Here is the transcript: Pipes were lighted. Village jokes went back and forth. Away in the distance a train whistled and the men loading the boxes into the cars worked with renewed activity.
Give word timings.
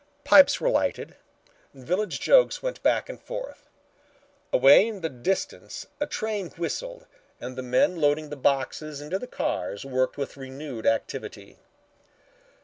Pipes 0.23 0.59
were 0.59 0.71
lighted. 0.71 1.15
Village 1.75 2.19
jokes 2.19 2.63
went 2.63 2.81
back 2.81 3.07
and 3.07 3.21
forth. 3.21 3.69
Away 4.51 4.87
in 4.87 5.01
the 5.01 5.09
distance 5.09 5.85
a 5.99 6.07
train 6.07 6.49
whistled 6.57 7.05
and 7.39 7.55
the 7.55 7.61
men 7.61 7.97
loading 8.01 8.31
the 8.31 8.35
boxes 8.35 8.99
into 8.99 9.19
the 9.19 9.27
cars 9.27 9.85
worked 9.85 10.17
with 10.17 10.37
renewed 10.37 10.87
activity. 10.87 11.59